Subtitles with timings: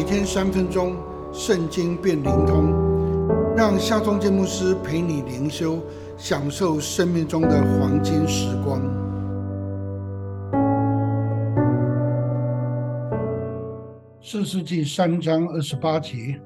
[0.00, 0.96] 每天三分钟，
[1.30, 2.72] 圣经变灵通，
[3.54, 5.78] 让夏忠建牧师陪你灵修，
[6.16, 8.80] 享受生命中的黄金时光。
[14.22, 16.40] 四世纪三章二十八节，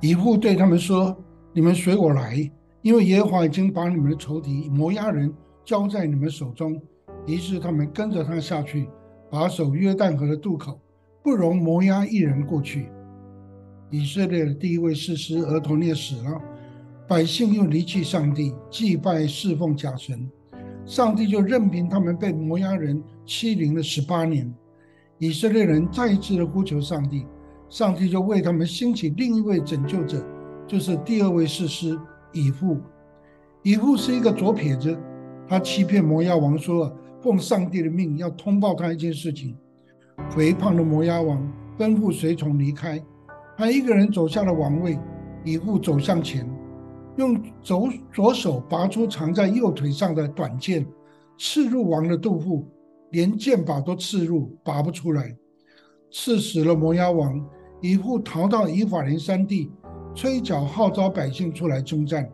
[0.00, 1.12] 以户对他们说
[1.52, 2.48] ：“你们随我来，
[2.80, 5.34] 因为耶和华已经把你们的仇敌摩押人
[5.64, 6.80] 交在你们手中。”
[7.26, 8.88] 于是他们跟着他下去，
[9.28, 10.78] 把守约旦河的渡口。
[11.22, 12.88] 不容摩押一人过去。
[13.90, 16.40] 以色列的第一位士师俄陀涅死了，
[17.08, 20.30] 百姓又离弃上帝，祭拜侍奉假神，
[20.86, 24.52] 上帝就任凭他们被摩押人欺凌了十八年。
[25.18, 27.26] 以色列人再一次的呼求上帝，
[27.68, 30.24] 上帝就为他们兴起另一位拯救者，
[30.68, 31.98] 就是第二位士师
[32.32, 32.78] 以父。
[33.62, 34.96] 以父是一个左撇子，
[35.48, 39.56] 他欺骗摩押王说，奉上帝的命要通报他一件事情。
[40.30, 41.42] 肥胖的摩押王
[41.76, 43.02] 吩咐随从离开，
[43.60, 44.98] 他一个人走下了王位，
[45.44, 46.48] 以父走向前，
[47.16, 50.86] 用左左手拔出藏在右腿上的短剑，
[51.38, 52.66] 刺入王的肚腹，
[53.10, 55.36] 连剑把都刺入，拔不出来，
[56.10, 57.38] 刺死了摩押王。
[57.82, 59.70] 以父逃到以法莲山地，
[60.14, 62.26] 吹角号召百姓出来征战。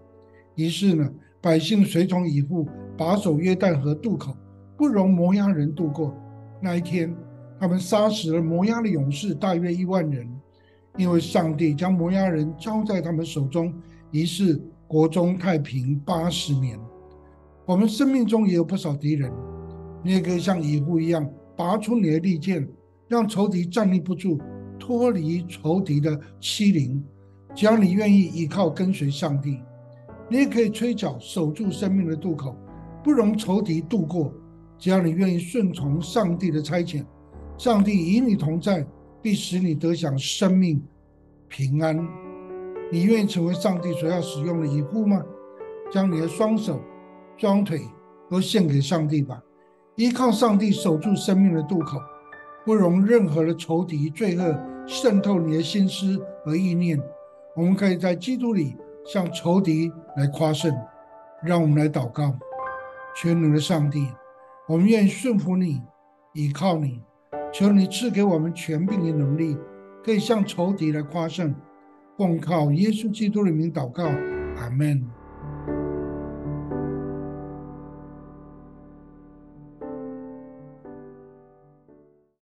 [0.55, 4.33] 于是呢，百姓随从以父把守约旦河渡口，
[4.77, 6.15] 不容摩押人渡过。
[6.63, 7.13] 那一天。
[7.59, 10.29] 他们杀死了摩押的勇士大约一万人，
[10.97, 13.73] 因为上帝将摩押人交在他们手中，
[14.11, 16.79] 于是国中太平八十年。
[17.65, 19.33] 我们生命中也有不少敌人，
[20.03, 22.67] 你也可以像以户一样，拔出你的利剑，
[23.09, 24.41] 让仇敌站立不住，
[24.79, 27.03] 脱离仇敌的欺凌。
[27.55, 29.61] 只要你愿意依靠跟随上帝，
[30.31, 32.57] 你也可以吹角守住生命的渡口，
[33.03, 34.33] 不容仇敌渡过。
[34.79, 37.05] 只要你愿意顺从上帝的差遣。
[37.57, 38.87] 上帝与你同在，
[39.27, 40.81] 必使你得享生命
[41.49, 41.99] 平安。
[42.93, 45.21] 你愿意成为上帝所要使用的一户吗？
[45.91, 46.81] 将你的双手、
[47.37, 47.81] 双腿
[48.31, 49.43] 都献给上帝吧，
[49.97, 51.99] 依靠上帝守住生命的渡口，
[52.65, 56.97] 不容任何的仇敌、罪恶渗透你的心思和意念。
[57.57, 60.73] 我们可以在基督里向仇敌来夸胜。
[61.43, 62.33] 让我们来祷告：
[63.17, 64.07] 全能的上帝，
[64.69, 65.83] 我们愿意顺服你，
[66.33, 67.03] 依靠你。
[67.59, 69.57] 求你赐给我们权柄的能力，
[70.05, 71.55] 可以向仇敌来夸胜。
[72.19, 74.05] 奉靠耶稣基督的名祷告，
[74.59, 75.03] 阿门。